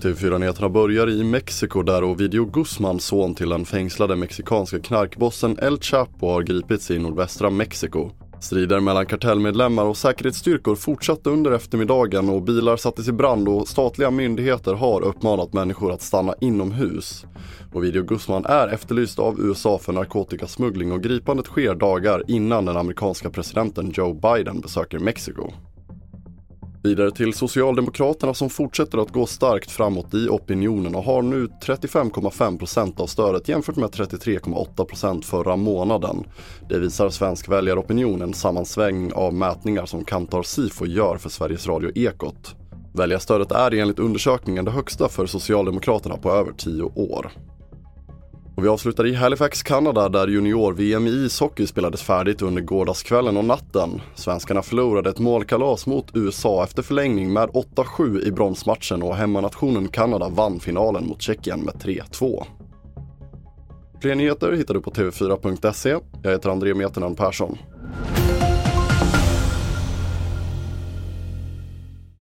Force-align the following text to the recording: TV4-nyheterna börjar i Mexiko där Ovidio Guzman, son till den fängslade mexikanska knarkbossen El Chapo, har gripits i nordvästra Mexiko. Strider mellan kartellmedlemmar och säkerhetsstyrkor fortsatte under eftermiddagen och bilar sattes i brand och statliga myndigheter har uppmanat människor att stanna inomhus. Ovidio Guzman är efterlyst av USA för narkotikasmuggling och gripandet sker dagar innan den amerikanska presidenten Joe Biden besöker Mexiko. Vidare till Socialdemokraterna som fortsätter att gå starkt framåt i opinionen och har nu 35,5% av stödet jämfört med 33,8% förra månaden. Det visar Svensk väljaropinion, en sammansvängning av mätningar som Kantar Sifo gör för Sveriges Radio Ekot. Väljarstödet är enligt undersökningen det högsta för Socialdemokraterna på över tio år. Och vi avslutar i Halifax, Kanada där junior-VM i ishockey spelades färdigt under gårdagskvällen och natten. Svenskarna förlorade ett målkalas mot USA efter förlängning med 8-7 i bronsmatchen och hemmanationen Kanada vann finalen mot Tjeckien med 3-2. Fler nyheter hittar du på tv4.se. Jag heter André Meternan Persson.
TV4-nyheterna 0.00 0.68
börjar 0.68 1.10
i 1.10 1.24
Mexiko 1.24 1.82
där 1.82 2.04
Ovidio 2.04 2.44
Guzman, 2.44 3.00
son 3.00 3.34
till 3.34 3.48
den 3.48 3.64
fängslade 3.64 4.16
mexikanska 4.16 4.78
knarkbossen 4.78 5.58
El 5.58 5.78
Chapo, 5.80 6.28
har 6.28 6.42
gripits 6.42 6.90
i 6.90 6.98
nordvästra 6.98 7.50
Mexiko. 7.50 8.10
Strider 8.40 8.80
mellan 8.80 9.06
kartellmedlemmar 9.06 9.84
och 9.84 9.96
säkerhetsstyrkor 9.96 10.76
fortsatte 10.76 11.30
under 11.30 11.52
eftermiddagen 11.52 12.28
och 12.28 12.42
bilar 12.42 12.76
sattes 12.76 13.08
i 13.08 13.12
brand 13.12 13.48
och 13.48 13.68
statliga 13.68 14.10
myndigheter 14.10 14.74
har 14.74 15.00
uppmanat 15.02 15.52
människor 15.52 15.92
att 15.92 16.02
stanna 16.02 16.34
inomhus. 16.40 17.26
Ovidio 17.72 18.02
Guzman 18.02 18.44
är 18.44 18.68
efterlyst 18.68 19.18
av 19.18 19.40
USA 19.40 19.78
för 19.78 19.92
narkotikasmuggling 19.92 20.92
och 20.92 21.02
gripandet 21.02 21.46
sker 21.46 21.74
dagar 21.74 22.22
innan 22.28 22.64
den 22.64 22.76
amerikanska 22.76 23.30
presidenten 23.30 23.92
Joe 23.94 24.14
Biden 24.14 24.60
besöker 24.60 24.98
Mexiko. 24.98 25.52
Vidare 26.82 27.10
till 27.10 27.34
Socialdemokraterna 27.34 28.34
som 28.34 28.50
fortsätter 28.50 28.98
att 28.98 29.12
gå 29.12 29.26
starkt 29.26 29.70
framåt 29.70 30.14
i 30.14 30.28
opinionen 30.28 30.94
och 30.94 31.02
har 31.02 31.22
nu 31.22 31.46
35,5% 31.46 33.00
av 33.00 33.06
stödet 33.06 33.48
jämfört 33.48 33.76
med 33.76 33.90
33,8% 33.90 35.22
förra 35.22 35.56
månaden. 35.56 36.24
Det 36.68 36.78
visar 36.78 37.08
Svensk 37.08 37.48
väljaropinion, 37.48 38.22
en 38.22 38.34
sammansvängning 38.34 39.12
av 39.12 39.34
mätningar 39.34 39.86
som 39.86 40.04
Kantar 40.04 40.42
Sifo 40.42 40.86
gör 40.86 41.16
för 41.16 41.28
Sveriges 41.28 41.66
Radio 41.66 41.90
Ekot. 41.94 42.54
Väljarstödet 42.94 43.52
är 43.52 43.74
enligt 43.74 43.98
undersökningen 43.98 44.64
det 44.64 44.70
högsta 44.70 45.08
för 45.08 45.26
Socialdemokraterna 45.26 46.16
på 46.16 46.30
över 46.30 46.52
tio 46.52 46.82
år. 46.82 47.30
Och 48.60 48.64
vi 48.64 48.68
avslutar 48.68 49.06
i 49.06 49.14
Halifax, 49.14 49.62
Kanada 49.62 50.08
där 50.08 50.28
junior-VM 50.28 51.06
i 51.06 51.10
ishockey 51.10 51.66
spelades 51.66 52.02
färdigt 52.02 52.42
under 52.42 52.62
gårdagskvällen 52.62 53.36
och 53.36 53.44
natten. 53.44 54.00
Svenskarna 54.14 54.62
förlorade 54.62 55.10
ett 55.10 55.18
målkalas 55.18 55.86
mot 55.86 56.06
USA 56.14 56.64
efter 56.64 56.82
förlängning 56.82 57.32
med 57.32 57.48
8-7 57.48 58.22
i 58.26 58.32
bronsmatchen 58.32 59.02
och 59.02 59.16
hemmanationen 59.16 59.88
Kanada 59.88 60.28
vann 60.28 60.60
finalen 60.60 61.06
mot 61.06 61.22
Tjeckien 61.22 61.60
med 61.60 61.74
3-2. 61.74 62.44
Fler 64.02 64.14
nyheter 64.14 64.52
hittar 64.52 64.74
du 64.74 64.80
på 64.80 64.90
tv4.se. 64.90 65.96
Jag 66.22 66.30
heter 66.30 66.50
André 66.50 66.74
Meternan 66.74 67.14
Persson. 67.14 67.58